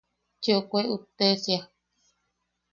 ¡Chiʼokuktesia! 0.41 1.59